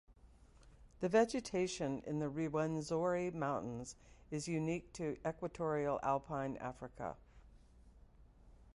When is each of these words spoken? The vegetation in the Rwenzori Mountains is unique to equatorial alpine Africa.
The 0.99 1.09
vegetation 1.09 2.01
in 2.07 2.17
the 2.17 2.25
Rwenzori 2.25 3.31
Mountains 3.35 3.95
is 4.31 4.47
unique 4.47 4.91
to 4.93 5.17
equatorial 5.27 5.99
alpine 6.01 6.57
Africa. 6.57 7.15